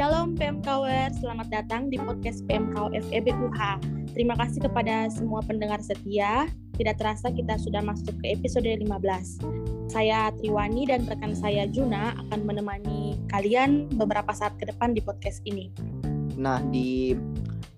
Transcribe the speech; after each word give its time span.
Shalom 0.00 0.32
PMKWR, 0.32 1.12
selamat 1.20 1.52
datang 1.52 1.92
di 1.92 2.00
podcast 2.00 2.40
PMK 2.48 2.72
FEB 3.12 3.36
UH. 3.36 3.84
Terima 4.16 4.32
kasih 4.32 4.64
kepada 4.64 5.12
semua 5.12 5.44
pendengar 5.44 5.76
setia. 5.84 6.48
Tidak 6.80 6.96
terasa 6.96 7.28
kita 7.28 7.60
sudah 7.60 7.84
masuk 7.84 8.16
ke 8.24 8.32
episode 8.32 8.64
15. 8.64 8.88
Saya 9.92 10.32
Triwani 10.40 10.88
dan 10.88 11.04
rekan 11.04 11.36
saya 11.36 11.68
Juna 11.68 12.16
akan 12.16 12.48
menemani 12.48 13.20
kalian 13.28 13.92
beberapa 13.92 14.32
saat 14.32 14.56
ke 14.56 14.72
depan 14.72 14.96
di 14.96 15.04
podcast 15.04 15.44
ini. 15.44 15.68
Nah, 16.32 16.64
di 16.72 17.12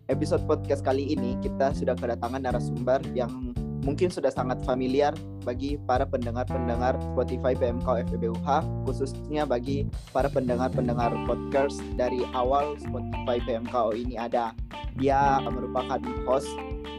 episode 0.06 0.46
podcast 0.46 0.86
kali 0.86 1.18
ini 1.18 1.34
kita 1.42 1.74
sudah 1.74 1.98
kedatangan 1.98 2.38
narasumber 2.38 3.02
yang 3.18 3.50
mungkin 3.82 4.14
sudah 4.14 4.30
sangat 4.30 4.62
familiar 4.62 5.10
bagi 5.42 5.78
para 5.86 6.06
pendengar-pendengar 6.06 6.98
Spotify 7.12 7.52
PMK 7.54 8.08
FEBUH 8.10 8.48
khususnya 8.86 9.42
bagi 9.44 9.86
para 10.14 10.30
pendengar-pendengar 10.30 11.12
podcast 11.26 11.82
dari 11.98 12.22
awal 12.34 12.78
Spotify 12.78 13.38
PMKO 13.42 13.94
ini 13.94 14.18
ada. 14.18 14.54
Dia 14.96 15.40
merupakan 15.44 16.00
host 16.28 16.50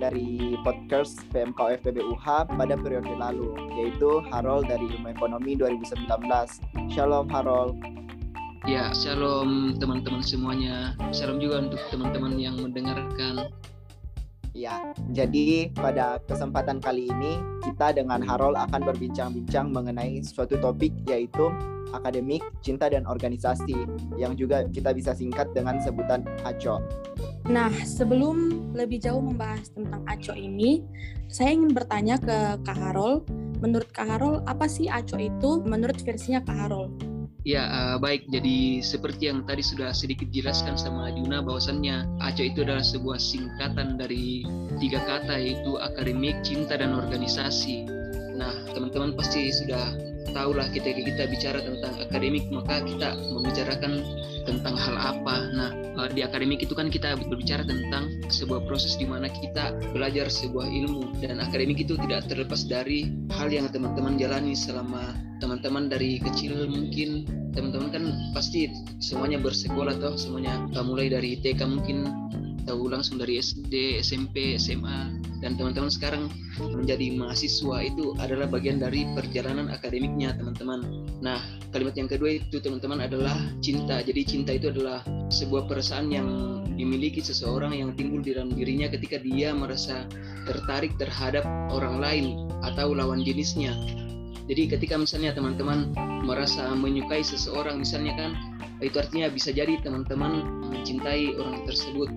dari 0.02 0.60
podcast 0.66 1.24
PMK 1.32 1.80
FPBUH 1.80 2.52
pada 2.60 2.76
periode 2.76 3.14
lalu 3.16 3.56
yaitu 3.80 4.20
Harold 4.34 4.68
dari 4.68 4.90
Ilmu 4.90 5.14
Ekonomi 5.14 5.56
2019 5.56 6.10
Shalom 6.92 7.30
Harold 7.32 7.80
Ya, 8.64 8.96
shalom 8.96 9.76
teman-teman 9.76 10.24
semuanya. 10.24 10.96
Shalom 11.12 11.44
juga 11.44 11.68
untuk 11.68 11.84
teman-teman 11.92 12.40
yang 12.40 12.56
mendengarkan 12.56 13.52
Ya, 14.54 14.94
jadi 15.10 15.74
pada 15.74 16.22
kesempatan 16.30 16.78
kali 16.78 17.10
ini 17.10 17.42
kita 17.66 17.98
dengan 17.98 18.22
Harold 18.22 18.54
akan 18.54 18.86
berbincang-bincang 18.86 19.74
mengenai 19.74 20.22
suatu 20.22 20.62
topik 20.62 20.94
yaitu 21.10 21.50
akademik, 21.90 22.46
cinta 22.62 22.86
dan 22.86 23.10
organisasi 23.10 23.74
yang 24.14 24.38
juga 24.38 24.70
kita 24.70 24.94
bisa 24.94 25.18
singkat 25.18 25.50
dengan 25.58 25.82
sebutan 25.82 26.22
ACO. 26.46 26.86
Nah, 27.50 27.74
sebelum 27.82 28.70
lebih 28.78 29.02
jauh 29.02 29.26
membahas 29.26 29.74
tentang 29.74 30.06
ACO 30.06 30.38
ini, 30.38 30.86
saya 31.34 31.58
ingin 31.58 31.74
bertanya 31.74 32.22
ke 32.22 32.62
Kak 32.62 32.78
Harold, 32.78 33.26
menurut 33.58 33.90
Kak 33.90 34.06
Harold 34.06 34.46
apa 34.46 34.70
sih 34.70 34.86
ACO 34.86 35.18
itu 35.18 35.66
menurut 35.66 35.98
versinya 36.06 36.46
Kak 36.46 36.70
Harold? 36.70 37.13
Ya, 37.44 37.68
uh, 37.68 37.98
baik. 38.00 38.32
Jadi 38.32 38.80
seperti 38.80 39.28
yang 39.28 39.44
tadi 39.44 39.60
sudah 39.60 39.92
sedikit 39.92 40.32
jelaskan 40.32 40.80
sama 40.80 41.12
Juna 41.12 41.44
bahwasannya 41.44 42.24
ACO 42.24 42.44
itu 42.48 42.64
adalah 42.64 42.84
sebuah 42.84 43.20
singkatan 43.20 44.00
dari 44.00 44.48
tiga 44.80 45.04
kata 45.04 45.36
yaitu 45.36 45.76
akademik, 45.76 46.40
cinta, 46.40 46.80
dan 46.80 46.96
organisasi. 46.96 47.84
Nah, 48.40 48.56
teman-teman 48.72 49.12
pasti 49.20 49.52
sudah 49.52 49.92
tahulah 50.32 50.70
kita 50.72 50.96
kita 50.96 51.28
bicara 51.28 51.60
tentang 51.60 51.94
akademik 52.00 52.48
maka 52.50 52.80
kita 52.88 53.18
membicarakan 53.34 54.00
tentang 54.44 54.76
hal 54.76 54.96
apa. 54.96 55.36
Nah, 55.56 55.72
uh, 56.00 56.10
di 56.12 56.24
akademik 56.24 56.64
itu 56.64 56.76
kan 56.76 56.92
kita 56.92 57.16
berbicara 57.28 57.64
tentang 57.64 58.12
sebuah 58.28 58.68
proses 58.68 58.96
di 59.00 59.08
mana 59.08 59.32
kita 59.32 59.76
belajar 59.96 60.28
sebuah 60.28 60.68
ilmu. 60.68 61.24
Dan 61.24 61.40
akademik 61.40 61.84
itu 61.84 61.96
tidak 62.08 62.28
terlepas 62.28 62.68
dari 62.68 63.12
hal 63.34 63.50
yang 63.50 63.68
teman-teman 63.72 64.20
jalani 64.20 64.54
selama 64.56 65.16
teman-teman 65.40 65.88
dari 65.88 66.20
kecil 66.20 66.68
mungkin. 66.68 67.28
Teman-teman 67.54 67.90
kan 67.94 68.04
pasti 68.34 68.68
semuanya 68.98 69.38
bersekolah 69.38 69.96
atau 70.02 70.18
semuanya 70.18 70.58
mulai 70.82 71.08
dari 71.14 71.38
TK 71.38 71.62
mungkin 71.70 72.10
tahu 72.64 72.92
langsung 72.92 73.20
dari 73.20 73.40
SD, 73.40 74.00
SMP, 74.00 74.60
SMA 74.60 75.12
dan 75.44 75.60
teman-teman 75.60 75.92
sekarang 75.92 76.32
menjadi 76.60 77.14
mahasiswa 77.20 77.84
itu 77.84 78.16
adalah 78.20 78.48
bagian 78.48 78.80
dari 78.80 79.04
perjalanan 79.12 79.68
akademiknya 79.72 80.36
teman-teman. 80.40 81.04
Nah, 81.20 81.40
kalimat 81.76 81.96
yang 82.00 82.08
kedua 82.08 82.40
itu 82.40 82.58
teman-teman 82.64 83.04
adalah 83.04 83.36
cinta. 83.60 84.00
Jadi 84.00 84.22
cinta 84.24 84.56
itu 84.56 84.72
adalah 84.72 85.04
sebuah 85.28 85.68
perasaan 85.68 86.08
yang 86.10 86.28
dimiliki 86.74 87.22
seseorang 87.22 87.78
yang 87.78 87.94
timbul 87.94 88.20
di 88.20 88.34
dalam 88.34 88.52
dirinya 88.52 88.90
ketika 88.90 89.22
dia 89.22 89.54
merasa 89.54 90.10
tertarik 90.50 90.98
terhadap 90.98 91.46
orang 91.70 92.02
lain 92.02 92.26
atau 92.66 92.92
lawan 92.92 93.22
jenisnya 93.22 93.78
jadi 94.50 94.76
ketika 94.76 95.00
misalnya 95.00 95.32
teman-teman 95.32 95.94
merasa 96.26 96.68
menyukai 96.76 97.24
seseorang 97.24 97.80
misalnya 97.80 98.14
kan 98.20 98.32
itu 98.84 99.00
artinya 99.00 99.32
bisa 99.32 99.56
jadi 99.56 99.80
teman-teman 99.80 100.44
mencintai 100.68 101.40
orang 101.40 101.64
tersebut 101.64 102.10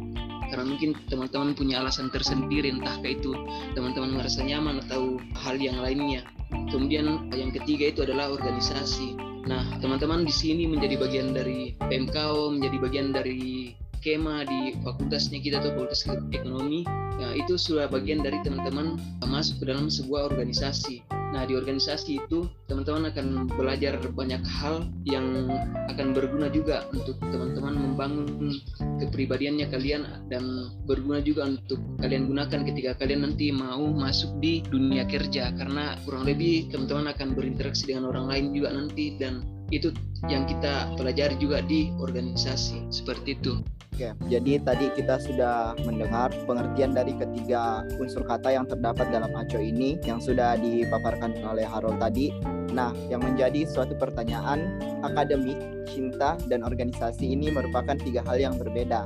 karena 0.48 0.64
mungkin 0.66 0.90
teman-teman 1.10 1.52
punya 1.56 1.82
alasan 1.82 2.08
tersendiri 2.10 2.70
entah 2.70 2.98
itu 3.02 3.34
teman-teman 3.74 4.18
merasa 4.20 4.42
nyaman 4.42 4.82
atau 4.86 5.18
hal 5.34 5.56
yang 5.58 5.78
lainnya. 5.82 6.22
Kemudian 6.70 7.30
yang 7.34 7.50
ketiga 7.50 7.90
itu 7.90 8.06
adalah 8.06 8.30
organisasi. 8.30 9.18
Nah, 9.46 9.78
teman-teman 9.78 10.26
di 10.26 10.34
sini 10.34 10.66
menjadi 10.66 10.98
bagian 10.98 11.30
dari 11.30 11.74
PMKO, 11.78 12.50
menjadi 12.54 12.76
bagian 12.82 13.08
dari 13.14 13.74
Kema 14.06 14.46
di 14.46 14.78
fakultasnya 14.86 15.42
kita 15.42 15.58
atau 15.58 15.74
Fakultas 15.74 16.06
Ekonomi. 16.30 16.86
Nah, 17.18 17.34
itu 17.34 17.58
sudah 17.58 17.90
bagian 17.90 18.22
dari 18.22 18.38
teman-teman 18.46 19.02
masuk 19.26 19.66
ke 19.66 19.74
dalam 19.74 19.90
sebuah 19.90 20.30
organisasi. 20.30 21.02
Nah, 21.36 21.44
di 21.44 21.52
organisasi 21.52 22.24
itu 22.24 22.48
teman-teman 22.64 23.12
akan 23.12 23.44
belajar 23.60 24.00
banyak 24.16 24.40
hal 24.40 24.88
yang 25.04 25.52
akan 25.92 26.16
berguna 26.16 26.48
juga 26.48 26.88
untuk 26.96 27.20
teman-teman 27.20 27.76
membangun 27.76 28.56
kepribadiannya 29.04 29.68
kalian 29.68 30.32
dan 30.32 30.72
berguna 30.88 31.20
juga 31.20 31.44
untuk 31.44 31.76
kalian 32.00 32.32
gunakan 32.32 32.60
ketika 32.64 32.96
kalian 32.96 33.28
nanti 33.28 33.52
mau 33.52 33.84
masuk 33.92 34.32
di 34.40 34.64
dunia 34.64 35.04
kerja. 35.04 35.52
Karena 35.52 36.00
kurang 36.08 36.24
lebih 36.24 36.72
teman-teman 36.72 37.12
akan 37.12 37.36
berinteraksi 37.36 37.92
dengan 37.92 38.08
orang 38.08 38.32
lain 38.32 38.44
juga 38.56 38.72
nanti 38.72 39.20
dan 39.20 39.44
itu 39.74 39.90
yang 40.30 40.46
kita 40.46 40.94
pelajari 40.94 41.36
juga 41.38 41.62
di 41.62 41.90
organisasi 41.98 42.90
seperti 42.90 43.38
itu. 43.38 43.62
Oke, 43.96 44.12
jadi 44.28 44.60
tadi 44.60 44.92
kita 44.92 45.16
sudah 45.16 45.72
mendengar 45.88 46.28
pengertian 46.44 46.92
dari 46.92 47.16
ketiga 47.16 47.80
unsur 47.96 48.28
kata 48.28 48.52
yang 48.52 48.68
terdapat 48.68 49.08
dalam 49.08 49.32
ACO 49.32 49.56
ini 49.56 49.96
yang 50.04 50.20
sudah 50.20 50.60
dipaparkan 50.60 51.32
oleh 51.40 51.64
Harold 51.64 51.96
tadi. 51.96 52.28
Nah, 52.76 52.92
yang 53.08 53.24
menjadi 53.24 53.64
suatu 53.64 53.96
pertanyaan, 53.96 54.84
akademik, 55.00 55.56
cinta, 55.88 56.36
dan 56.44 56.60
organisasi 56.60 57.24
ini 57.24 57.48
merupakan 57.48 57.96
tiga 57.96 58.20
hal 58.28 58.36
yang 58.36 58.60
berbeda. 58.60 59.00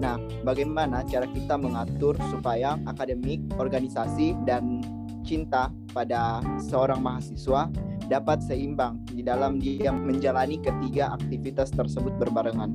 Nah, 0.00 0.16
bagaimana 0.40 1.04
cara 1.04 1.28
kita 1.28 1.60
mengatur 1.60 2.16
supaya 2.32 2.80
akademik, 2.88 3.44
organisasi, 3.60 4.40
dan 4.48 4.80
cinta 5.20 5.68
pada 5.92 6.40
seorang 6.56 7.04
mahasiswa 7.04 7.68
dapat 8.10 8.42
seimbang 8.42 8.98
di 9.06 9.22
dalam 9.22 9.62
dia 9.62 9.94
menjalani 9.94 10.58
ketiga 10.58 11.14
aktivitas 11.14 11.70
tersebut 11.70 12.18
berbarengan? 12.18 12.74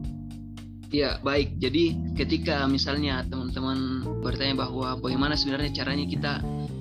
Ya, 0.95 1.19
baik. 1.19 1.59
Jadi 1.59 1.97
ketika 2.15 2.63
misalnya 2.71 3.27
teman-teman 3.27 4.05
bertanya 4.23 4.63
bahwa 4.63 4.95
bagaimana 4.95 5.35
sebenarnya 5.35 5.83
caranya 5.83 6.07
kita 6.07 6.33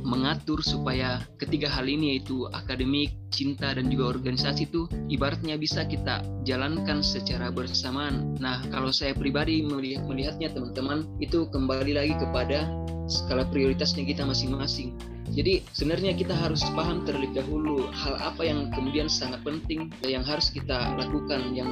mengatur 0.05 0.61
supaya 0.61 1.19
ketiga 1.41 1.67
hal 1.67 1.89
ini 1.89 2.15
yaitu 2.15 2.47
akademik, 2.55 3.11
cinta 3.35 3.75
dan 3.75 3.91
juga 3.91 4.15
organisasi 4.15 4.71
itu 4.71 4.87
ibaratnya 5.11 5.59
bisa 5.59 5.83
kita 5.89 6.23
jalankan 6.47 7.01
secara 7.03 7.51
bersamaan. 7.51 8.39
Nah, 8.39 8.63
kalau 8.69 8.95
saya 8.95 9.17
pribadi 9.17 9.65
melihat 9.67 10.07
melihatnya 10.07 10.53
teman-teman 10.53 11.09
itu 11.19 11.49
kembali 11.51 11.97
lagi 11.97 12.15
kepada 12.21 12.71
skala 13.09 13.49
prioritasnya 13.49 14.05
kita 14.05 14.23
masing-masing. 14.23 15.14
Jadi 15.33 15.65
sebenarnya 15.73 16.12
kita 16.12 16.37
harus 16.37 16.61
paham 16.77 17.03
terlebih 17.09 17.41
dahulu 17.41 17.89
hal 17.91 18.21
apa 18.21 18.45
yang 18.45 18.69
kemudian 18.77 19.09
sangat 19.09 19.41
penting 19.41 19.89
yang 20.05 20.21
harus 20.21 20.53
kita 20.53 20.93
lakukan 21.01 21.57
yang 21.57 21.71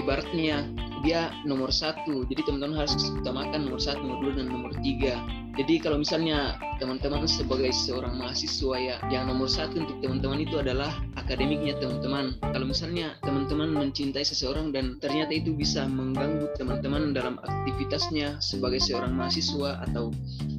ibaratnya 0.00 0.64
dia 1.04 1.30
nomor 1.44 1.68
satu. 1.70 2.24
Jadi 2.26 2.48
teman-teman 2.48 2.80
harus 2.82 2.96
utamakan 3.12 3.68
nomor 3.68 3.78
satu, 3.78 4.00
nomor 4.00 4.18
dua, 4.24 4.32
dan 4.40 4.48
nomor 4.48 4.72
tiga. 4.80 5.20
Jadi 5.54 5.78
kalau 5.78 6.02
misalnya 6.02 6.58
teman-teman 6.82 7.30
sebagai 7.30 7.70
seorang 7.70 8.18
mahasiswa 8.18 8.74
ya, 8.74 8.96
yang 9.06 9.30
nomor 9.30 9.46
satu 9.46 9.86
untuk 9.86 10.02
teman-teman 10.02 10.42
itu 10.42 10.58
adalah 10.58 10.90
akademiknya 11.14 11.78
teman-teman. 11.78 12.34
Kalau 12.42 12.66
misalnya 12.66 13.14
teman-teman 13.22 13.70
mencintai 13.70 14.26
seseorang 14.26 14.74
dan 14.74 14.98
ternyata 14.98 15.30
itu 15.30 15.54
bisa 15.54 15.86
mengganggu 15.86 16.50
teman-teman 16.58 17.14
dalam 17.14 17.38
aktivitasnya 17.38 18.42
sebagai 18.42 18.82
seorang 18.82 19.14
mahasiswa 19.14 19.78
atau 19.86 20.10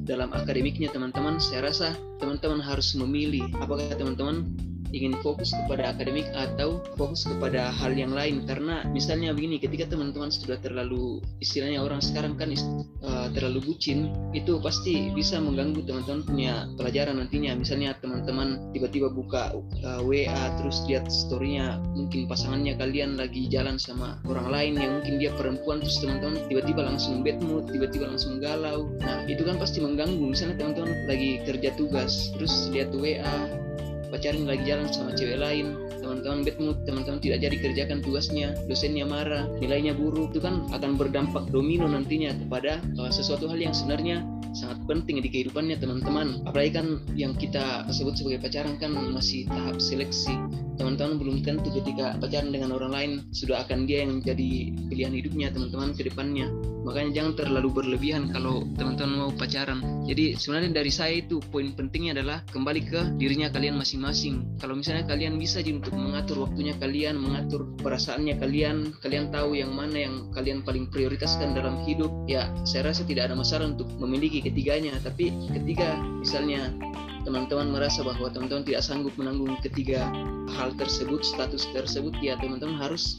dalam 0.08 0.32
akademiknya 0.32 0.88
teman-teman, 0.88 1.36
saya 1.42 1.68
rasa 1.68 1.92
teman-teman 2.16 2.64
harus 2.64 2.96
memilih 2.96 3.44
apakah 3.60 3.84
teman-teman 3.92 4.48
ingin 4.96 5.14
fokus 5.20 5.52
kepada 5.52 5.92
akademik 5.92 6.26
atau 6.32 6.80
fokus 6.96 7.28
kepada 7.28 7.68
hal 7.68 7.92
yang 7.92 8.16
lain. 8.16 8.48
Karena 8.48 8.82
misalnya 8.88 9.36
begini 9.36 9.60
ketika 9.60 9.92
teman-teman 9.92 10.32
sudah 10.32 10.56
terlalu 10.64 11.20
istilahnya 11.44 11.84
orang 11.84 12.00
sekarang 12.00 12.34
kan 12.40 12.50
uh, 13.04 13.28
terlalu 13.36 13.72
bucin 13.72 14.10
itu 14.32 14.56
pasti 14.64 15.12
bisa 15.12 15.36
mengganggu 15.36 15.84
teman-teman 15.84 16.22
punya 16.24 16.54
pelajaran 16.80 17.20
nantinya. 17.20 17.52
Misalnya 17.58 17.92
teman-teman 18.00 18.72
tiba-tiba 18.72 19.12
buka 19.12 19.52
eh, 19.82 20.00
WA 20.02 20.42
terus 20.60 20.84
lihat 20.88 21.08
storynya 21.08 21.80
mungkin 21.92 22.28
pasangannya 22.30 22.78
kalian 22.80 23.20
lagi 23.20 23.48
jalan 23.52 23.76
sama 23.76 24.20
orang 24.24 24.48
lain 24.48 24.74
yang 24.80 24.92
mungkin 25.00 25.14
dia 25.20 25.30
perempuan 25.36 25.82
terus 25.82 26.00
teman-teman 26.00 26.40
tiba-tiba 26.48 26.80
langsung 26.86 27.20
bad 27.20 27.38
mood 27.44 27.68
tiba-tiba 27.68 28.08
langsung 28.08 28.40
galau. 28.40 28.88
Nah 29.02 29.28
itu 29.28 29.42
kan 29.44 29.60
pasti 29.60 29.82
mengganggu. 29.82 30.22
Misalnya 30.22 30.56
teman-teman 30.62 30.92
lagi 31.10 31.42
kerja 31.44 31.74
tugas 31.76 32.32
terus 32.36 32.70
lihat 32.72 32.94
WA 32.96 33.65
pacaran 34.16 34.48
lagi 34.48 34.64
jalan 34.64 34.88
sama 34.88 35.12
cewek 35.12 35.36
lain. 35.36 35.76
Teman-teman 36.00 36.40
bad 36.40 36.56
mood 36.56 36.78
teman-teman 36.88 37.20
tidak 37.20 37.38
jadi 37.44 37.56
kerjakan 37.60 37.98
tugasnya. 38.00 38.56
Dosennya 38.64 39.04
marah 39.04 39.44
nilainya 39.60 39.92
buruk. 39.92 40.32
Itu 40.32 40.40
kan 40.40 40.64
akan 40.72 40.96
berdampak 40.96 41.52
domino 41.52 41.84
nantinya 41.84 42.32
kepada 42.32 42.80
uh, 42.96 43.12
sesuatu 43.12 43.44
hal 43.52 43.60
yang 43.60 43.76
sebenarnya 43.76 44.24
sangat 44.56 44.80
penting 44.88 45.20
di 45.20 45.28
kehidupannya 45.28 45.76
teman-teman. 45.76 46.40
Apalagi 46.48 46.72
kan 46.80 46.86
yang 47.12 47.36
kita 47.36 47.84
sebut 47.92 48.16
sebagai 48.16 48.48
pacaran 48.48 48.80
kan 48.80 48.96
masih 49.12 49.44
tahap 49.52 49.76
seleksi 49.76 50.32
teman-teman 50.76 51.16
belum 51.18 51.36
tentu 51.42 51.68
ketika 51.72 52.14
pacaran 52.20 52.52
dengan 52.52 52.76
orang 52.76 52.92
lain 52.92 53.12
sudah 53.32 53.64
akan 53.64 53.88
dia 53.88 54.04
yang 54.04 54.20
menjadi 54.20 54.48
pilihan 54.92 55.12
hidupnya 55.16 55.48
teman-teman 55.52 55.96
ke 55.96 56.06
depannya. 56.06 56.48
Makanya 56.86 57.10
jangan 57.18 57.32
terlalu 57.34 57.68
berlebihan 57.82 58.30
kalau 58.30 58.62
teman-teman 58.78 59.26
mau 59.26 59.32
pacaran. 59.34 59.82
Jadi 60.06 60.38
sebenarnya 60.38 60.70
dari 60.70 60.92
saya 60.94 61.18
itu 61.18 61.42
poin 61.50 61.74
pentingnya 61.74 62.14
adalah 62.14 62.46
kembali 62.46 62.80
ke 62.86 63.00
dirinya 63.18 63.50
kalian 63.50 63.74
masing-masing. 63.74 64.46
Kalau 64.62 64.78
misalnya 64.78 65.02
kalian 65.10 65.34
bisa 65.34 65.58
untuk 65.66 65.98
mengatur 65.98 66.46
waktunya 66.46 66.78
kalian 66.78 67.18
mengatur 67.18 67.66
perasaannya 67.82 68.38
kalian 68.38 68.94
kalian 69.02 69.34
tahu 69.34 69.58
yang 69.58 69.74
mana 69.74 70.06
yang 70.06 70.30
kalian 70.30 70.62
paling 70.62 70.86
prioritaskan 70.86 71.58
dalam 71.58 71.82
hidup 71.82 72.12
ya 72.30 72.46
saya 72.62 72.94
rasa 72.94 73.02
tidak 73.02 73.32
ada 73.32 73.34
masalah 73.34 73.66
untuk 73.66 73.90
memiliki 73.98 74.38
ketiganya. 74.38 74.94
Tapi 75.02 75.34
ketika 75.50 75.98
misalnya 76.22 76.70
teman-teman 77.26 77.74
merasa 77.74 78.06
bahwa 78.06 78.30
teman-teman 78.30 78.62
tidak 78.62 78.86
sanggup 78.86 79.10
menanggung 79.18 79.58
ketiga 79.66 80.06
hal 80.54 80.70
tersebut 80.78 81.26
status 81.26 81.66
tersebut 81.74 82.14
ya 82.22 82.38
teman-teman 82.38 82.78
harus 82.78 83.18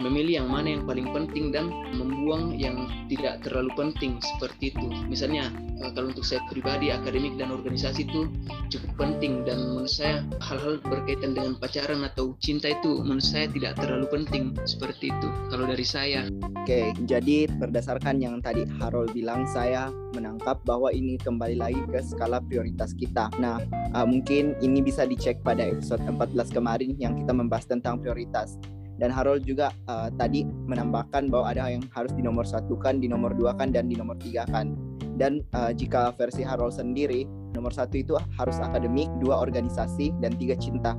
memilih 0.00 0.44
yang 0.44 0.48
mana 0.48 0.78
yang 0.78 0.84
paling 0.88 1.08
penting 1.12 1.52
dan 1.52 1.68
membuang 1.92 2.56
yang 2.56 2.88
tidak 3.12 3.44
terlalu 3.44 3.70
penting 3.76 4.16
seperti 4.22 4.72
itu. 4.72 4.86
Misalnya 5.10 5.52
eh, 5.82 5.90
kalau 5.92 6.14
untuk 6.14 6.24
saya 6.24 6.40
pribadi 6.48 6.88
akademik 6.88 7.36
dan 7.36 7.52
organisasi 7.52 8.08
itu 8.08 8.30
cukup 8.72 8.92
penting 8.96 9.44
dan 9.44 9.60
menurut 9.60 9.92
saya 9.92 10.24
hal-hal 10.40 10.80
berkaitan 10.80 11.36
dengan 11.36 11.58
pacaran 11.60 12.06
atau 12.06 12.38
cinta 12.40 12.72
itu 12.72 13.04
menurut 13.04 13.24
saya 13.24 13.50
tidak 13.50 13.76
terlalu 13.76 14.06
penting 14.08 14.44
seperti 14.64 15.12
itu 15.12 15.28
kalau 15.52 15.68
dari 15.68 15.84
saya. 15.84 16.28
Oke, 16.62 16.94
jadi 17.04 17.50
berdasarkan 17.58 18.22
yang 18.22 18.38
tadi 18.38 18.64
Harold 18.78 19.12
bilang 19.12 19.44
saya 19.50 19.90
menangkap 20.14 20.62
bahwa 20.62 20.92
ini 20.94 21.18
kembali 21.18 21.56
lagi 21.58 21.82
ke 21.90 22.00
skala 22.04 22.38
prioritas 22.44 22.94
kita. 22.94 23.32
Nah, 23.42 23.58
uh, 23.96 24.06
mungkin 24.06 24.54
ini 24.62 24.78
bisa 24.84 25.08
dicek 25.08 25.42
pada 25.42 25.66
episode 25.66 26.04
14 26.04 26.54
kemarin 26.54 26.94
yang 27.02 27.18
kita 27.18 27.32
membahas 27.34 27.66
tentang 27.66 27.98
prioritas 27.98 28.60
dan 29.00 29.08
Harold 29.12 29.44
juga 29.48 29.72
uh, 29.88 30.12
tadi 30.14 30.44
menambahkan 30.44 31.32
bahwa 31.32 31.52
ada 31.52 31.70
yang 31.72 31.84
harus 31.92 32.12
di 32.12 32.22
nomor 32.24 32.44
satu 32.44 32.76
kan, 32.76 33.00
di 33.00 33.08
nomor 33.08 33.32
dua 33.32 33.56
kan, 33.56 33.72
dan 33.72 33.88
di 33.88 33.96
nomor 33.96 34.18
tiga 34.20 34.44
kan. 34.48 34.76
Dan 35.16 35.44
uh, 35.56 35.70
jika 35.72 36.12
versi 36.16 36.44
Harold 36.44 36.76
sendiri, 36.76 37.24
nomor 37.56 37.72
satu 37.72 38.00
itu 38.00 38.16
harus 38.36 38.56
akademik, 38.60 39.08
dua 39.20 39.40
organisasi, 39.40 40.12
dan 40.20 40.36
tiga 40.36 40.56
cinta. 40.56 40.96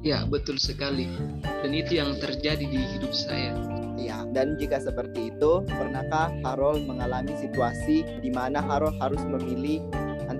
Ya, 0.00 0.24
betul 0.24 0.56
sekali. 0.56 1.12
Dan 1.44 1.76
itu 1.76 2.00
yang 2.00 2.16
terjadi 2.16 2.64
di 2.64 2.80
hidup 2.96 3.12
saya. 3.12 3.52
Ya, 4.00 4.24
dan 4.32 4.56
jika 4.56 4.80
seperti 4.80 5.28
itu, 5.28 5.60
pernahkah 5.68 6.32
Harold 6.40 6.88
mengalami 6.88 7.36
situasi 7.36 8.24
di 8.24 8.32
mana 8.32 8.64
Harold 8.64 8.96
harus 8.96 9.20
memilih 9.28 9.84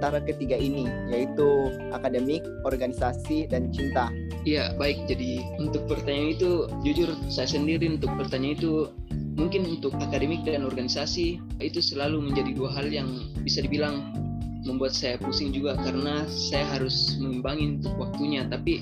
antara 0.01 0.25
ketiga 0.25 0.57
ini, 0.57 0.89
yaitu 1.13 1.69
akademik, 1.93 2.41
organisasi, 2.65 3.45
dan 3.53 3.69
cinta? 3.69 4.09
Iya, 4.49 4.73
baik. 4.81 5.05
Jadi 5.05 5.45
untuk 5.61 5.85
pertanyaan 5.85 6.33
itu, 6.33 6.65
jujur 6.81 7.13
saya 7.29 7.45
sendiri 7.45 7.85
untuk 8.01 8.09
pertanyaan 8.17 8.57
itu 8.57 8.89
mungkin 9.37 9.69
untuk 9.69 9.93
akademik 10.01 10.41
dan 10.49 10.65
organisasi 10.65 11.37
itu 11.61 11.81
selalu 11.85 12.33
menjadi 12.33 12.57
dua 12.57 12.73
hal 12.73 12.89
yang 12.89 13.29
bisa 13.45 13.61
dibilang 13.61 14.17
membuat 14.65 14.97
saya 14.97 15.21
pusing 15.21 15.53
juga 15.53 15.77
karena 15.77 16.25
saya 16.29 16.65
harus 16.81 17.21
mengimbangi 17.21 17.77
untuk 17.77 17.93
waktunya. 18.01 18.49
Tapi 18.49 18.81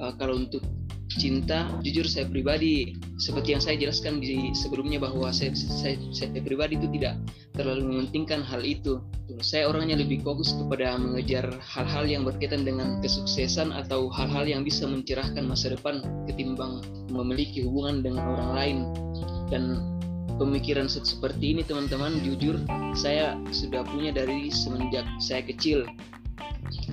uh, 0.00 0.16
kalau 0.16 0.48
untuk 0.48 0.64
cinta 1.14 1.70
jujur 1.80 2.06
saya 2.06 2.26
pribadi 2.26 2.98
seperti 3.16 3.54
yang 3.54 3.62
saya 3.62 3.76
jelaskan 3.78 4.18
di 4.18 4.50
sebelumnya 4.52 4.98
bahwa 4.98 5.30
saya, 5.30 5.54
saya, 5.54 5.94
saya 6.10 6.34
pribadi 6.42 6.74
itu 6.74 6.90
tidak 6.98 7.18
terlalu 7.54 7.94
mementingkan 7.94 8.42
hal 8.42 8.60
itu. 8.66 8.98
Saya 9.40 9.70
orangnya 9.70 9.96
lebih 9.98 10.20
fokus 10.20 10.52
kepada 10.52 10.98
mengejar 11.00 11.48
hal-hal 11.62 12.04
yang 12.04 12.22
berkaitan 12.26 12.66
dengan 12.66 13.00
kesuksesan 13.00 13.72
atau 13.72 14.10
hal-hal 14.12 14.44
yang 14.44 14.62
bisa 14.66 14.84
mencerahkan 14.84 15.46
masa 15.46 15.72
depan 15.72 16.04
ketimbang 16.28 16.82
memiliki 17.08 17.64
hubungan 17.64 18.04
dengan 18.04 18.24
orang 18.36 18.50
lain. 18.52 18.78
Dan 19.48 19.80
pemikiran 20.36 20.90
seperti 20.90 21.54
ini 21.56 21.62
teman-teman 21.62 22.20
jujur 22.26 22.58
saya 22.98 23.38
sudah 23.54 23.86
punya 23.86 24.10
dari 24.10 24.50
semenjak 24.50 25.06
saya 25.22 25.46
kecil. 25.46 25.86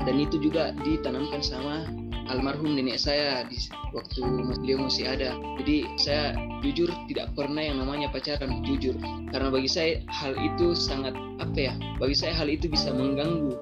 Dan 0.06 0.15
itu 0.21 0.39
juga 0.39 0.71
ditanamkan 0.85 1.41
sama 1.44 1.83
almarhum 2.31 2.74
nenek 2.80 2.95
saya 2.95 3.44
di 3.45 3.60
waktu 3.92 4.24
beliau 4.63 4.88
masih 4.88 5.12
ada. 5.12 5.36
Jadi 5.60 5.86
saya 6.00 6.33
jujur 6.63 6.88
tidak 7.12 7.36
pernah 7.36 7.62
yang 7.62 7.83
namanya 7.83 8.07
pacaran 8.10 8.63
jujur 8.63 8.95
karena 9.30 9.50
bagi 9.51 9.68
saya 9.68 10.00
hal 10.07 10.33
itu 10.39 10.72
sangat 10.74 11.13
apa 11.44 11.60
ya? 11.60 11.74
Bagi 12.00 12.16
saya 12.16 12.31
hal 12.33 12.48
itu 12.48 12.72
bisa 12.72 12.95
mengganggu 12.95 13.60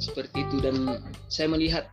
seperti 0.00 0.46
itu 0.46 0.62
dan 0.64 1.02
saya 1.28 1.50
melihat 1.52 1.90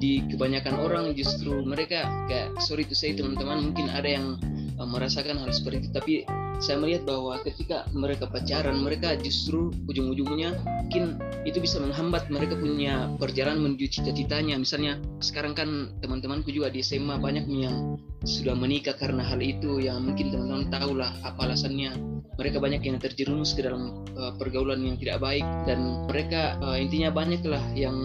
di 0.00 0.24
kebanyakan 0.32 0.78
orang 0.80 1.04
justru 1.12 1.60
mereka 1.66 2.08
kayak 2.30 2.56
sorry 2.62 2.86
to 2.86 2.96
say 2.96 3.12
teman-teman 3.12 3.70
mungkin 3.70 3.92
ada 3.92 4.08
yang 4.08 4.40
uh, 4.80 4.88
merasakan 4.88 5.36
hal 5.36 5.50
seperti 5.52 5.84
itu 5.84 5.90
tapi 5.92 6.14
saya 6.58 6.76
melihat 6.78 7.08
bahwa 7.08 7.40
ketika 7.42 7.86
mereka 7.94 8.28
pacaran 8.28 8.82
mereka 8.82 9.16
justru 9.18 9.72
ujung-ujungnya 9.88 10.56
mungkin 10.92 11.16
itu 11.48 11.58
bisa 11.58 11.80
menghambat 11.80 12.28
mereka 12.28 12.54
punya 12.54 13.10
perjalanan 13.16 13.64
menuju 13.64 13.98
cita-citanya. 13.98 14.60
Misalnya 14.60 15.00
sekarang 15.24 15.56
kan 15.56 15.90
teman-temanku 16.04 16.52
juga 16.52 16.68
di 16.68 16.84
SMA 16.84 17.18
banyak 17.18 17.48
yang 17.48 17.96
sudah 18.22 18.54
menikah 18.54 18.94
karena 18.94 19.26
hal 19.26 19.42
itu 19.42 19.82
yang 19.82 20.06
mungkin 20.06 20.30
teman-teman 20.30 20.70
tahu 20.70 20.92
lah 20.98 21.10
apa 21.26 21.50
alasannya. 21.50 21.96
Mereka 22.36 22.58
banyak 22.62 22.82
yang 22.84 22.96
terjerumus 22.96 23.52
ke 23.52 23.66
dalam 23.66 24.04
uh, 24.16 24.32
pergaulan 24.40 24.80
yang 24.80 24.96
tidak 24.96 25.20
baik 25.20 25.44
dan 25.68 26.08
mereka 26.08 26.56
uh, 26.64 26.78
intinya 26.80 27.12
banyak 27.12 27.44
lah 27.44 27.62
yang 27.76 27.96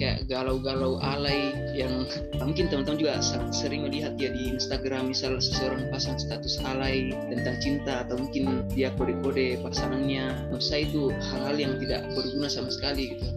kayak 0.00 0.24
galau-galau 0.32 0.96
alay 1.04 1.52
yang 1.76 2.08
mungkin 2.40 2.72
teman-teman 2.72 2.98
juga 2.98 3.20
sering 3.52 3.84
melihat 3.84 4.16
ya 4.16 4.32
di 4.32 4.56
Instagram 4.56 5.12
misal 5.12 5.36
seseorang 5.36 5.92
pasang 5.92 6.16
status 6.16 6.56
alay 6.64 7.12
tentang 7.28 7.60
cinta 7.60 8.08
atau 8.08 8.16
mungkin 8.16 8.64
dia 8.72 8.88
kode-kode 8.96 9.60
pasangannya. 9.60 10.48
Menurut 10.48 10.64
saya 10.64 10.88
itu 10.88 11.12
hal-hal 11.12 11.56
yang 11.60 11.74
tidak 11.76 12.08
berguna 12.16 12.48
sama 12.48 12.72
sekali 12.72 13.14
gitu. 13.14 13.28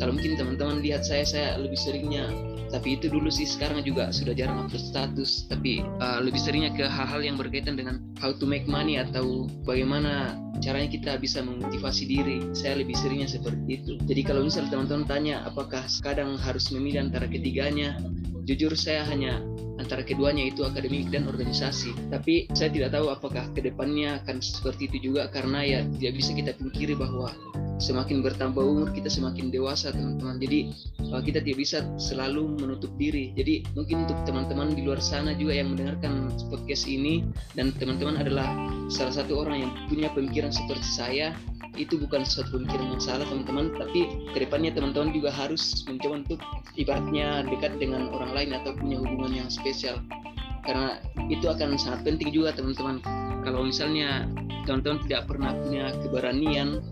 Kalau 0.00 0.12
mungkin 0.16 0.40
teman-teman 0.40 0.80
lihat 0.80 1.04
saya 1.04 1.24
saya 1.28 1.48
lebih 1.60 1.76
seringnya 1.76 2.32
tapi 2.70 2.98
itu 2.98 3.06
dulu 3.06 3.30
sih 3.30 3.46
sekarang 3.46 3.82
juga 3.82 4.10
sudah 4.10 4.34
jarang 4.34 4.66
upload 4.66 4.82
status. 4.82 5.46
Tapi 5.46 5.82
uh, 6.02 6.20
lebih 6.22 6.40
seringnya 6.40 6.72
ke 6.74 6.84
hal-hal 6.86 7.20
yang 7.22 7.36
berkaitan 7.38 7.78
dengan 7.78 8.02
how 8.18 8.34
to 8.34 8.44
make 8.44 8.66
money 8.66 8.98
atau 8.98 9.46
bagaimana 9.64 10.34
caranya 10.58 10.88
kita 10.90 11.12
bisa 11.20 11.44
memotivasi 11.44 12.04
diri. 12.08 12.38
Saya 12.56 12.80
lebih 12.80 12.96
seringnya 12.96 13.28
seperti 13.28 13.62
itu. 13.68 13.92
Jadi 14.04 14.20
kalau 14.24 14.44
misal 14.46 14.66
teman-teman 14.66 15.06
tanya 15.06 15.44
apakah 15.44 15.84
kadang 16.02 16.34
harus 16.40 16.68
memilih 16.72 17.06
antara 17.06 17.28
ketiganya? 17.28 17.98
Jujur 18.46 18.78
saya 18.78 19.02
hanya 19.10 19.42
antara 19.76 20.06
keduanya 20.06 20.46
itu 20.48 20.62
akademik 20.64 21.10
dan 21.10 21.28
organisasi. 21.28 21.92
Tapi 22.08 22.48
saya 22.54 22.70
tidak 22.72 22.94
tahu 22.94 23.10
apakah 23.12 23.44
ke 23.52 23.60
depannya 23.60 24.22
akan 24.22 24.38
seperti 24.40 24.88
itu 24.88 25.12
juga 25.12 25.28
karena 25.28 25.60
ya 25.66 25.80
tidak 25.98 26.12
bisa 26.22 26.30
kita 26.32 26.52
pikiri 26.56 26.94
bahwa 26.94 27.34
semakin 27.76 28.24
bertambah 28.24 28.60
umur 28.60 28.88
kita 28.92 29.12
semakin 29.12 29.52
dewasa 29.52 29.92
teman-teman. 29.92 30.40
Jadi 30.40 30.72
uh, 31.12 31.20
kita 31.20 31.44
tidak 31.44 31.58
bisa 31.60 31.78
selalu 32.00 32.56
menutup 32.56 32.90
diri. 32.96 33.32
Jadi 33.36 33.64
mungkin 33.76 34.08
untuk 34.08 34.18
teman-teman 34.24 34.72
di 34.72 34.82
luar 34.84 35.00
sana 35.00 35.36
juga 35.36 35.56
yang 35.60 35.76
mendengarkan 35.76 36.32
podcast 36.48 36.88
ini 36.88 37.24
dan 37.52 37.72
teman-teman 37.76 38.16
adalah 38.20 38.48
salah 38.88 39.14
satu 39.20 39.44
orang 39.44 39.68
yang 39.68 39.72
punya 39.88 40.08
pemikiran 40.12 40.52
seperti 40.52 40.88
saya 40.88 41.36
itu 41.76 42.00
bukan 42.00 42.24
suatu 42.24 42.56
pemikiran 42.56 42.96
yang 42.96 43.02
salah 43.02 43.26
teman-teman. 43.28 43.76
Tapi 43.76 44.32
ke 44.32 44.38
depannya 44.40 44.72
teman-teman 44.72 45.12
juga 45.12 45.28
harus 45.28 45.84
mencoba 45.84 46.24
untuk 46.24 46.40
ibaratnya 46.80 47.44
dekat 47.44 47.76
dengan 47.76 48.08
orang 48.12 48.32
lain 48.32 48.50
atau 48.56 48.72
punya 48.72 48.96
hubungan 49.00 49.44
yang 49.44 49.48
spesial. 49.52 50.00
Karena 50.64 50.98
itu 51.30 51.46
akan 51.46 51.78
sangat 51.78 52.02
penting 52.02 52.34
juga 52.34 52.56
teman-teman. 52.56 52.98
Kalau 53.46 53.62
misalnya 53.62 54.26
teman-teman 54.66 54.98
tidak 55.06 55.30
pernah 55.30 55.54
punya 55.54 55.94
keberanian 56.02 56.82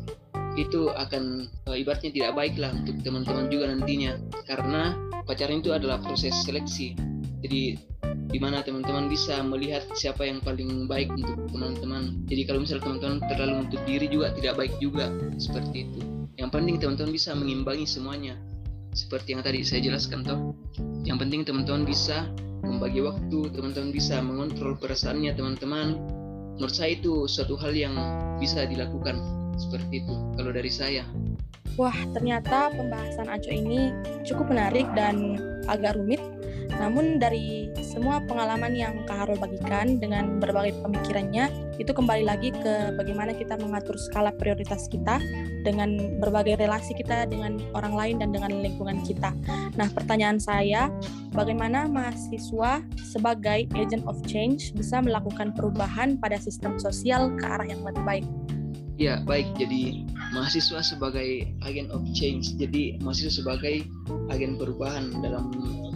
itu 0.55 0.91
akan 0.91 1.51
uh, 1.67 1.77
ibaratnya 1.77 2.11
tidak 2.15 2.33
baik 2.39 2.55
lah 2.59 2.71
untuk 2.71 2.99
teman-teman 3.03 3.51
juga 3.51 3.71
nantinya. 3.71 4.19
Karena 4.47 4.95
pacaran 5.27 5.61
itu 5.63 5.75
adalah 5.75 5.99
proses 5.99 6.35
seleksi. 6.47 6.95
Jadi 7.45 7.77
di 8.31 8.39
mana 8.43 8.63
teman-teman 8.65 9.07
bisa 9.11 9.43
melihat 9.43 9.85
siapa 9.95 10.27
yang 10.27 10.39
paling 10.43 10.87
baik 10.87 11.11
untuk 11.13 11.51
teman-teman. 11.51 12.25
Jadi 12.31 12.43
kalau 12.47 12.63
misalnya 12.63 12.83
teman-teman 12.87 13.19
terlalu 13.31 13.55
untuk 13.69 13.81
diri 13.87 14.07
juga 14.07 14.33
tidak 14.35 14.55
baik 14.59 14.75
juga. 14.79 15.11
Seperti 15.37 15.91
itu. 15.91 16.01
Yang 16.39 16.51
penting 16.51 16.75
teman-teman 16.79 17.13
bisa 17.15 17.31
mengimbangi 17.35 17.87
semuanya. 17.87 18.35
Seperti 18.95 19.35
yang 19.35 19.43
tadi 19.43 19.67
saya 19.67 19.83
jelaskan 19.83 20.23
toh. 20.23 20.55
Yang 21.03 21.27
penting 21.27 21.41
teman-teman 21.43 21.83
bisa 21.83 22.31
membagi 22.65 23.03
waktu 23.05 23.39
teman-teman 23.53 23.91
bisa 23.93 24.23
mengontrol 24.23 24.79
perasaannya 24.79 25.35
teman-teman. 25.35 25.99
Menurut 26.55 26.75
saya 26.75 26.95
itu 26.95 27.27
suatu 27.27 27.59
hal 27.59 27.75
yang 27.75 27.99
bisa 28.39 28.63
dilakukan 28.63 29.44
seperti 29.57 30.03
itu 30.05 30.15
kalau 30.37 30.51
dari 30.51 30.71
saya 30.71 31.05
Wah, 31.75 31.95
ternyata 32.15 32.71
pembahasan 32.71 33.27
ACO 33.27 33.51
ini 33.51 33.91
cukup 34.23 34.55
menarik 34.55 34.87
dan 34.95 35.43
agak 35.67 35.99
rumit. 35.99 36.23
Namun 36.79 37.19
dari 37.19 37.71
semua 37.83 38.23
pengalaman 38.23 38.75
yang 38.75 39.03
Kak 39.07 39.27
Harul 39.27 39.39
bagikan 39.39 39.99
dengan 39.99 40.39
berbagai 40.39 40.75
pemikirannya, 40.83 41.51
itu 41.79 41.91
kembali 41.91 42.25
lagi 42.27 42.55
ke 42.55 42.95
bagaimana 42.95 43.35
kita 43.35 43.59
mengatur 43.59 43.99
skala 43.99 44.31
prioritas 44.35 44.87
kita 44.87 45.19
dengan 45.67 46.19
berbagai 46.23 46.63
relasi 46.63 46.95
kita 46.95 47.27
dengan 47.27 47.59
orang 47.75 47.95
lain 47.95 48.17
dan 48.23 48.31
dengan 48.31 48.55
lingkungan 48.55 49.03
kita. 49.03 49.35
Nah, 49.75 49.91
pertanyaan 49.91 50.39
saya, 50.39 50.91
bagaimana 51.35 51.91
mahasiswa 51.91 52.83
sebagai 53.03 53.67
agent 53.75 54.07
of 54.07 54.19
change 54.27 54.71
bisa 54.79 55.03
melakukan 55.03 55.51
perubahan 55.55 56.19
pada 56.19 56.39
sistem 56.39 56.79
sosial 56.79 57.35
ke 57.35 57.45
arah 57.47 57.67
yang 57.67 57.83
lebih 57.83 58.03
baik? 58.07 58.27
Ya, 58.95 59.19
baik. 59.27 59.59
Jadi 59.59 60.07
mahasiswa 60.31 60.79
sebagai 60.83 61.51
agen 61.67 61.91
of 61.91 62.03
change. 62.15 62.55
Jadi 62.55 62.99
mahasiswa 63.03 63.43
sebagai 63.43 63.83
agen 64.31 64.55
perubahan 64.55 65.11
dalam 65.19 65.51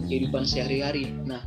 kehidupan 0.09 0.43
sehari-hari. 0.43 1.13
Nah, 1.23 1.45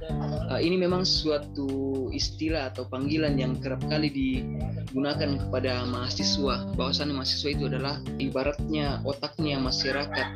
uh, 0.49 0.61
ini 0.63 0.79
memang 0.79 1.03
suatu 1.03 2.09
istilah 2.15 2.71
atau 2.71 2.87
panggilan 2.87 3.35
yang 3.35 3.59
kerap 3.59 3.83
kali 3.91 4.09
digunakan 4.09 5.37
kepada 5.43 5.83
mahasiswa. 5.91 6.71
Bahwasannya 6.79 7.19
mahasiswa 7.19 7.51
itu 7.51 7.67
adalah 7.67 7.99
ibaratnya 8.23 9.03
otaknya 9.03 9.59
masyarakat. 9.59 10.27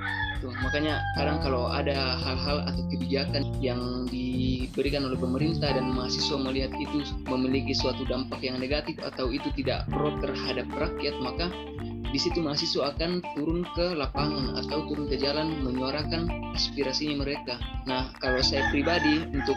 Tuh, 0.42 0.52
makanya 0.60 1.00
kadang 1.16 1.40
kalau 1.40 1.72
ada 1.72 2.20
hal-hal 2.20 2.68
atau 2.68 2.82
kebijakan 2.92 3.56
yang 3.64 4.04
diberikan 4.12 5.08
oleh 5.08 5.16
pemerintah 5.16 5.72
dan 5.72 5.88
mahasiswa 5.96 6.36
melihat 6.36 6.74
itu 6.76 7.08
memiliki 7.24 7.72
suatu 7.72 8.04
dampak 8.04 8.44
yang 8.44 8.60
negatif 8.60 9.00
atau 9.00 9.32
itu 9.32 9.48
tidak 9.56 9.88
pro 9.88 10.12
terhadap 10.20 10.68
rakyat, 10.76 11.16
maka 11.24 11.48
di 12.16 12.24
situ 12.24 12.40
mahasiswa 12.40 12.96
akan 12.96 13.20
turun 13.36 13.60
ke 13.76 13.92
lapangan 13.92 14.56
atau 14.64 14.88
turun 14.88 15.04
ke 15.04 15.20
jalan 15.20 15.52
menyuarakan 15.60 16.24
aspirasinya 16.56 17.20
mereka. 17.20 17.60
Nah, 17.84 18.08
kalau 18.24 18.40
saya 18.40 18.64
pribadi 18.72 19.20
untuk 19.36 19.52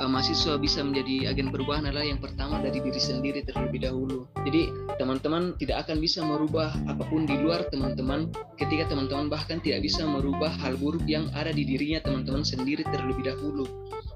uh, 0.00 0.08
mahasiswa 0.08 0.56
bisa 0.56 0.80
menjadi 0.80 1.34
agen 1.34 1.52
perubahan 1.52 1.84
adalah 1.88 2.06
yang 2.06 2.20
pertama 2.22 2.62
dari 2.62 2.80
diri 2.80 3.00
sendiri 3.00 3.44
terlebih 3.44 3.84
dahulu. 3.84 4.24
Jadi 4.46 4.72
teman-teman 4.96 5.58
tidak 5.60 5.88
akan 5.88 5.96
bisa 6.00 6.24
merubah 6.24 6.72
apa 6.88 7.04
pun 7.08 7.28
di 7.28 7.36
luar 7.36 7.66
teman-teman 7.68 8.32
ketika 8.56 8.92
teman-teman 8.94 9.28
bahkan 9.28 9.58
tidak 9.60 9.84
bisa 9.84 10.06
merubah 10.06 10.48
hal 10.62 10.78
buruk 10.78 11.04
yang 11.04 11.28
ada 11.36 11.52
di 11.52 11.66
dirinya 11.66 12.00
teman-teman 12.00 12.46
sendiri 12.46 12.86
terlebih 12.88 13.26
dahulu. 13.26 13.66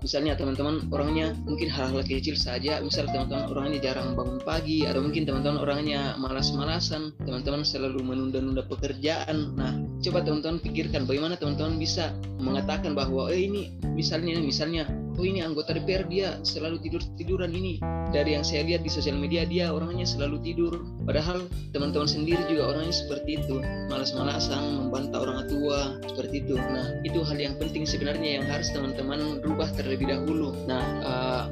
Misalnya 0.05 0.39
teman-teman 0.39 0.87
orangnya 0.93 1.35
mungkin 1.49 1.67
hal-hal 1.67 2.05
kecil 2.05 2.37
saja. 2.39 2.79
Misal 2.79 3.11
teman-teman 3.11 3.51
orangnya 3.51 3.91
jarang 3.91 4.15
bangun 4.15 4.39
pagi 4.45 4.87
atau 4.87 5.03
mungkin 5.03 5.27
teman-teman 5.27 5.59
orangnya 5.59 6.15
malas-malasan 6.21 7.17
teman-teman 7.27 7.67
selalu 7.67 8.05
menunda-nunda 8.05 8.63
pekerjaan. 8.71 9.57
Nah 9.59 9.75
coba 10.05 10.23
teman-teman 10.23 10.63
pikirkan 10.63 11.09
bagaimana 11.09 11.35
teman-teman 11.41 11.81
bisa 11.81 12.15
mengatakan 12.39 12.95
bahwa 12.95 13.33
eh 13.33 13.49
ini 13.49 13.75
misalnya 13.97 14.39
misalnya 14.39 14.87
oh 15.17 15.25
ini 15.25 15.41
anggota 15.41 15.73
DPR 15.73 16.05
dia 16.07 16.37
selalu 16.45 16.81
tidur 16.85 17.03
tiduran 17.17 17.53
ini. 17.53 17.81
Dari 18.13 18.37
yang 18.37 18.45
saya 18.47 18.63
lihat 18.65 18.85
di 18.85 18.91
sosial 18.93 19.17
media 19.17 19.49
dia 19.49 19.73
orangnya 19.73 20.05
selalu 20.05 20.41
tidur. 20.45 20.85
Padahal 21.05 21.49
teman-teman 21.73 22.09
sendiri 22.09 22.41
juga 22.49 22.77
orangnya 22.77 22.95
seperti 22.95 23.43
itu. 23.43 23.61
Malas-malasan 23.89 24.87
membantah 24.87 25.25
orang 25.25 25.49
tua 25.49 25.97
seperti 26.07 26.45
itu. 26.45 26.55
Nah 26.57 27.01
itu 27.03 27.19
hal 27.25 27.39
yang 27.41 27.55
penting 27.57 27.89
sebenarnya 27.89 28.41
yang 28.41 28.45
harus 28.47 28.69
teman-teman 28.71 29.41
rubah 29.43 29.69
terlebih 29.75 30.09
dahulu. 30.09 30.53
Nah 30.69 30.85
uh, 31.03 31.45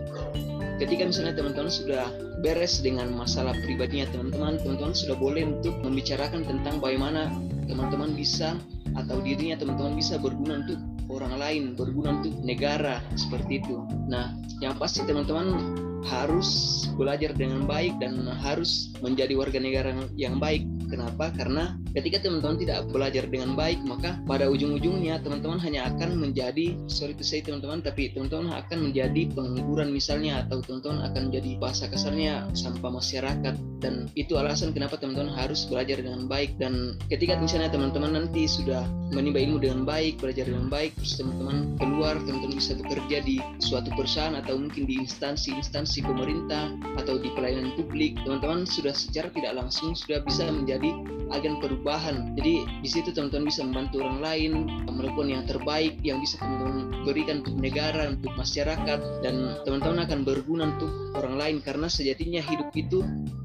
ketika 0.78 1.08
misalnya 1.08 1.34
teman-teman 1.34 1.70
sudah 1.70 2.10
beres 2.44 2.84
dengan 2.84 3.08
masalah 3.14 3.56
pribadinya 3.64 4.04
teman-teman 4.12 4.60
teman-teman 4.60 4.92
sudah 4.92 5.16
boleh 5.16 5.48
untuk 5.48 5.72
membicarakan 5.80 6.44
tentang 6.44 6.76
bagaimana 6.76 7.32
teman-teman 7.64 8.12
bisa 8.12 8.58
atau 8.94 9.16
dirinya 9.24 9.56
teman-teman 9.58 9.96
bisa 9.96 10.20
berguna 10.20 10.60
untuk 10.60 10.78
orang 11.12 11.34
lain, 11.36 11.62
berguna 11.76 12.20
untuk 12.22 12.34
negara 12.42 13.00
seperti 13.18 13.60
itu. 13.60 13.84
Nah, 14.08 14.32
yang 14.62 14.76
pasti 14.80 15.04
teman-teman 15.04 15.76
harus 16.04 16.84
belajar 16.94 17.32
dengan 17.32 17.64
baik 17.64 17.96
dan 18.00 18.24
harus 18.28 18.92
menjadi 19.00 19.34
warga 19.36 19.58
negara 19.60 19.92
yang 20.16 20.36
baik. 20.36 20.64
Kenapa? 20.88 21.32
Karena 21.32 21.76
ketika 21.94 22.26
teman-teman 22.26 22.58
tidak 22.58 22.90
belajar 22.90 23.24
dengan 23.30 23.54
baik, 23.54 23.80
maka 23.86 24.18
pada 24.26 24.50
ujung-ujungnya 24.50 25.22
teman-teman 25.22 25.62
hanya 25.62 25.86
akan 25.94 26.18
menjadi, 26.18 26.74
sorry 26.90 27.14
to 27.14 27.22
say 27.22 27.38
teman-teman, 27.38 27.80
tapi 27.80 28.10
teman-teman 28.10 28.50
akan 28.50 28.90
menjadi 28.90 29.30
pengangguran 29.30 29.94
misalnya, 29.94 30.42
atau 30.44 30.58
teman-teman 30.60 31.06
akan 31.06 31.22
menjadi 31.30 31.50
bahasa 31.62 31.86
kasarnya 31.86 32.50
sampah 32.52 32.90
masyarakat. 32.90 33.54
Dan 33.78 34.10
itu 34.18 34.34
alasan 34.34 34.74
kenapa 34.74 34.98
teman-teman 34.98 35.32
harus 35.38 35.68
belajar 35.70 36.02
dengan 36.02 36.26
baik. 36.26 36.58
Dan 36.58 36.98
ketika 37.06 37.38
misalnya 37.38 37.70
teman-teman 37.70 38.18
nanti 38.18 38.50
sudah 38.50 38.82
menimba 39.14 39.38
ilmu 39.38 39.62
dengan 39.62 39.86
baik, 39.86 40.18
belajar 40.18 40.50
dengan 40.50 40.66
baik, 40.66 40.98
terus 40.98 41.14
teman-teman 41.20 41.78
keluar, 41.78 42.18
teman-teman 42.26 42.58
bisa 42.58 42.74
bekerja 42.74 43.22
di 43.22 43.38
suatu 43.62 43.92
perusahaan 43.94 44.34
atau 44.34 44.58
mungkin 44.58 44.88
di 44.88 44.98
instansi-instansi 44.98 45.62
instansi 45.64 45.98
pemerintah 46.04 46.74
atau 46.98 47.20
di 47.20 47.28
pelayanan 47.36 47.76
publik, 47.78 48.18
teman-teman 48.24 48.66
sudah 48.66 48.96
secara 48.96 49.30
tidak 49.30 49.52
langsung 49.54 49.92
sudah 49.94 50.24
bisa 50.24 50.48
menjadi 50.48 50.90
agen 51.30 51.60
perubahan. 51.60 51.83
Jadi 51.84 52.64
di 52.80 52.88
situ 52.88 53.12
teman-teman 53.12 53.52
bisa 53.52 53.60
membantu 53.60 54.00
orang 54.00 54.18
lain, 54.24 54.52
melakukan 54.88 55.28
yang 55.28 55.44
terbaik 55.44 56.00
yang 56.00 56.18
bisa 56.18 56.40
teman-teman 56.40 57.04
berikan 57.04 57.44
untuk 57.44 57.56
negara, 57.60 58.08
untuk 58.08 58.32
masyarakat, 58.32 58.98
dan 59.20 59.34
teman-teman 59.68 60.08
akan 60.08 60.18
berguna 60.24 60.72
untuk 60.72 60.90
orang 61.12 61.36
lain. 61.36 61.56
Karena 61.60 61.86
sejatinya 61.86 62.40
hidup 62.40 62.72
itu 62.72 63.04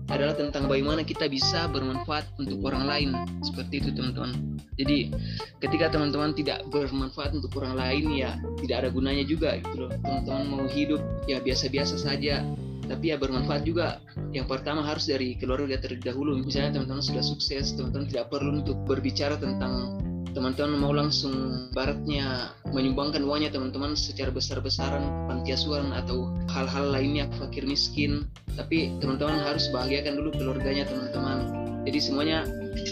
adalah 0.10 0.34
tentang 0.34 0.66
bagaimana 0.66 1.04
kita 1.06 1.28
bisa 1.30 1.68
bermanfaat 1.70 2.26
untuk 2.40 2.64
orang 2.66 2.88
lain. 2.88 3.10
Seperti 3.44 3.84
itu 3.84 3.90
teman-teman. 3.94 4.58
Jadi 4.80 5.12
ketika 5.60 5.92
teman-teman 5.92 6.32
tidak 6.32 6.64
bermanfaat 6.72 7.36
untuk 7.36 7.52
orang 7.60 7.76
lain 7.76 8.16
ya 8.16 8.40
tidak 8.64 8.88
ada 8.88 8.90
gunanya 8.90 9.28
juga 9.28 9.60
gitu 9.60 9.86
loh. 9.86 9.92
Teman-teman 10.00 10.44
mau 10.48 10.66
hidup 10.72 11.04
ya 11.28 11.44
biasa-biasa 11.44 12.00
saja 12.00 12.48
tapi 12.90 13.14
ya 13.14 13.22
bermanfaat 13.22 13.62
juga. 13.64 14.02
Yang 14.34 14.50
pertama 14.50 14.82
harus 14.82 15.06
dari 15.06 15.38
keluarga 15.38 15.78
terlebih 15.78 16.10
dahulu. 16.10 16.42
Misalnya 16.42 16.82
teman-teman 16.82 17.06
sudah 17.06 17.22
sukses 17.22 17.78
teman-teman 17.78 18.10
tidak 18.10 18.34
perlu 18.34 18.60
untuk 18.60 18.82
berbicara 18.90 19.38
tentang 19.38 20.02
teman-teman 20.34 20.78
mau 20.78 20.94
langsung 20.94 21.34
baratnya 21.74 22.54
menyumbangkan 22.70 23.26
uangnya 23.26 23.50
teman-teman 23.50 23.98
secara 23.98 24.30
besar-besaran 24.30 25.02
panti 25.26 25.58
asuhan 25.58 25.90
atau 25.94 26.30
hal-hal 26.50 26.90
lainnya 26.90 27.30
fakir 27.38 27.66
miskin. 27.66 28.26
Tapi 28.58 28.98
teman-teman 29.00 29.38
harus 29.46 29.70
bahagiakan 29.70 30.18
dulu 30.18 30.30
keluarganya 30.36 30.90
teman-teman. 30.90 31.70
Jadi 31.88 32.00
semuanya 32.02 32.46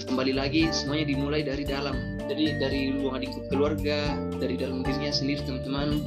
kembali 0.08 0.34
lagi 0.34 0.70
semuanya 0.74 1.06
dimulai 1.10 1.42
dari 1.44 1.66
dalam. 1.66 1.94
Jadi 2.27 2.60
dari 2.60 2.82
ruang 2.98 3.24
lingkup 3.24 3.48
keluarga 3.48 4.16
dari 4.36 4.60
dalam 4.60 4.84
dirinya 4.84 5.13
sendiri 5.13 5.44
teman-teman 5.48 6.04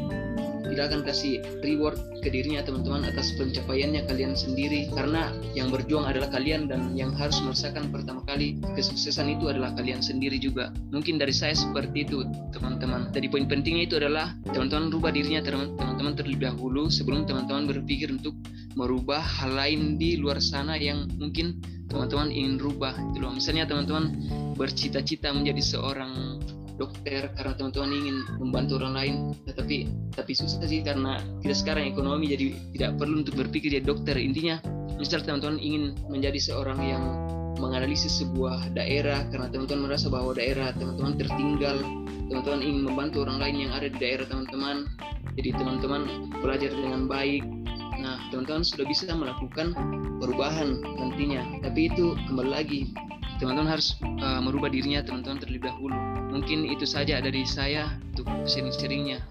tidak 0.70 0.94
akan 0.94 1.00
kasih 1.02 1.42
reward 1.60 1.98
ke 2.20 2.28
dirinya 2.30 2.62
teman-teman 2.62 3.04
atas 3.08 3.34
pencapaiannya 3.34 4.06
kalian 4.06 4.38
sendiri. 4.38 4.88
Karena 4.94 5.34
yang 5.52 5.68
berjuang 5.68 6.06
adalah 6.06 6.30
kalian 6.30 6.70
dan 6.70 6.94
yang 6.94 7.10
harus 7.16 7.42
merasakan 7.42 7.90
pertama 7.90 8.22
kali 8.24 8.56
kesuksesan 8.78 9.34
itu 9.34 9.50
adalah 9.50 9.74
kalian 9.74 9.98
sendiri 10.00 10.38
juga. 10.38 10.70
Mungkin 10.94 11.18
dari 11.18 11.34
saya 11.34 11.56
seperti 11.56 12.06
itu 12.06 12.22
teman-teman. 12.54 13.10
Jadi 13.10 13.26
poin 13.28 13.44
pentingnya 13.50 13.84
itu 13.90 13.96
adalah 13.98 14.32
teman-teman 14.54 14.94
rubah 14.94 15.10
dirinya 15.10 15.42
teman-teman 15.42 16.14
terlebih 16.14 16.52
dahulu 16.52 16.86
sebelum 16.88 17.26
teman-teman 17.26 17.66
berpikir 17.68 18.12
untuk 18.12 18.36
merubah 18.78 19.18
hal 19.18 19.58
lain 19.58 19.98
di 19.98 20.14
luar 20.20 20.38
sana 20.38 20.78
yang 20.78 21.10
mungkin 21.18 21.58
teman-teman 21.90 22.30
ingin 22.30 22.62
rubah 22.62 22.94
gitu 23.10 23.26
loh. 23.26 23.34
Misalnya 23.34 23.66
teman-teman 23.66 24.14
bercita-cita 24.54 25.34
menjadi 25.34 25.58
seorang 25.58 26.38
dokter 26.80 27.28
karena 27.36 27.52
teman-teman 27.52 27.92
ingin 27.92 28.16
membantu 28.40 28.80
orang 28.80 28.94
lain. 28.96 29.14
Tetapi 29.44 29.76
tapi 30.16 30.32
susah 30.32 30.64
sih 30.64 30.80
karena 30.80 31.20
kita 31.44 31.52
sekarang 31.52 31.84
ekonomi 31.92 32.32
jadi 32.32 32.56
tidak 32.72 32.96
perlu 32.96 33.20
untuk 33.20 33.36
berpikir 33.36 33.76
jadi 33.76 33.84
dokter. 33.84 34.16
Intinya 34.16 34.56
misal 34.96 35.20
teman-teman 35.20 35.60
ingin 35.60 35.92
menjadi 36.08 36.40
seorang 36.40 36.80
yang 36.80 37.04
menganalisis 37.60 38.24
sebuah 38.24 38.72
daerah 38.72 39.20
karena 39.28 39.52
teman-teman 39.52 39.92
merasa 39.92 40.08
bahwa 40.08 40.32
daerah 40.32 40.72
teman-teman 40.72 41.20
tertinggal 41.20 41.76
teman-teman 42.32 42.60
ingin 42.64 42.82
membantu 42.88 43.16
orang 43.28 43.38
lain 43.42 43.56
yang 43.68 43.72
ada 43.76 43.92
di 43.92 43.98
daerah 44.00 44.24
teman-teman 44.24 44.88
jadi 45.36 45.50
teman-teman 45.60 46.02
belajar 46.40 46.72
dengan 46.72 47.04
baik. 47.04 47.44
Nah 48.00 48.16
teman-teman 48.32 48.64
sudah 48.64 48.88
bisa 48.88 49.12
melakukan 49.12 49.76
perubahan 50.18 50.80
nantinya. 50.80 51.44
Tapi 51.60 51.92
itu 51.92 52.16
kembali 52.32 52.50
lagi 52.50 52.80
teman-teman 53.40 53.72
harus 53.72 53.96
uh, 54.20 54.40
merubah 54.44 54.68
dirinya 54.68 55.00
teman-teman 55.00 55.40
terlebih 55.40 55.72
dahulu 55.72 55.96
mungkin 56.28 56.68
itu 56.68 56.84
saja 56.84 57.24
dari 57.24 57.48
saya 57.48 57.96
untuk 58.12 58.28
sharing-sharingnya 58.44 59.24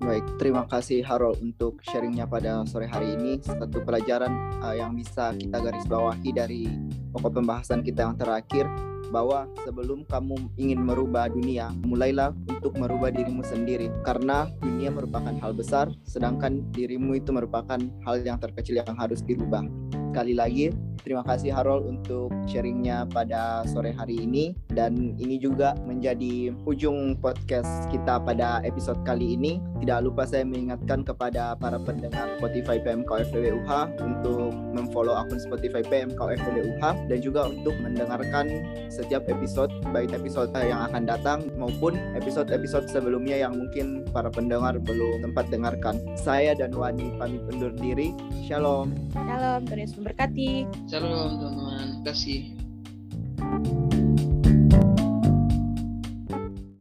Baik, 0.00 0.26
terima 0.42 0.66
kasih 0.66 1.06
Harold 1.06 1.38
untuk 1.38 1.78
sharingnya 1.86 2.26
pada 2.26 2.64
sore 2.66 2.88
hari 2.88 3.14
ini. 3.14 3.36
Satu 3.44 3.84
pelajaran 3.84 4.32
uh, 4.58 4.74
yang 4.74 4.96
bisa 4.96 5.30
kita 5.36 5.60
garis 5.60 5.84
bawahi 5.86 6.34
dari 6.34 6.66
pokok 7.14 7.38
pembahasan 7.38 7.84
kita 7.84 8.08
yang 8.08 8.16
terakhir 8.16 8.64
bahwa 9.12 9.44
sebelum 9.62 10.08
kamu 10.08 10.50
ingin 10.56 10.82
merubah 10.82 11.28
dunia, 11.28 11.70
mulailah 11.84 12.32
untuk 12.48 12.74
merubah 12.80 13.12
dirimu 13.12 13.44
sendiri 13.44 13.92
karena 14.02 14.48
dunia 14.64 14.88
merupakan 14.88 15.36
hal 15.36 15.52
besar 15.52 15.92
sedangkan 16.08 16.64
dirimu 16.72 17.20
itu 17.20 17.30
merupakan 17.30 17.78
hal 18.02 18.16
yang 18.24 18.40
terkecil 18.40 18.80
yang 18.80 18.96
harus 18.96 19.20
dirubah. 19.22 19.68
Sekali 20.10 20.34
lagi 20.34 20.74
Terima 21.00 21.24
kasih 21.24 21.50
Harold 21.52 21.88
untuk 21.88 22.28
sharingnya 22.44 23.08
pada 23.08 23.64
sore 23.64 23.96
hari 23.96 24.20
ini 24.20 24.52
dan 24.72 25.16
ini 25.16 25.40
juga 25.40 25.72
menjadi 25.88 26.52
ujung 26.68 27.16
podcast 27.16 27.88
kita 27.88 28.20
pada 28.20 28.60
episode 28.68 29.00
kali 29.08 29.36
ini. 29.36 29.58
Tidak 29.80 30.04
lupa 30.04 30.28
saya 30.28 30.44
mengingatkan 30.44 31.00
kepada 31.00 31.56
para 31.56 31.80
pendengar 31.80 32.36
Spotify 32.36 32.76
PMK 32.76 33.32
FWUH 33.32 33.70
untuk 34.04 34.52
memfollow 34.76 35.16
akun 35.16 35.40
Spotify 35.40 35.80
PMK 35.80 36.20
FWUH 36.20 36.84
dan 37.08 37.18
juga 37.24 37.48
untuk 37.48 37.72
mendengarkan 37.80 38.60
setiap 38.92 39.24
episode 39.32 39.72
baik 39.96 40.12
episode 40.12 40.52
yang 40.60 40.84
akan 40.92 41.08
datang 41.08 41.48
maupun 41.56 41.96
episode-episode 42.12 42.92
sebelumnya 42.92 43.40
yang 43.40 43.56
mungkin 43.56 44.04
para 44.12 44.28
pendengar 44.28 44.76
belum 44.76 45.24
sempat 45.24 45.48
dengarkan. 45.48 45.96
Saya 46.12 46.52
dan 46.52 46.76
Wani 46.76 47.16
pamit 47.16 47.40
undur 47.48 47.72
diri. 47.72 48.12
Shalom. 48.44 48.92
Shalom, 49.16 49.64
Tuhan 49.64 49.88
memberkati. 50.00 50.64
Shalom 50.88 51.36
teman-teman, 51.36 52.00
kasih. 52.08 52.56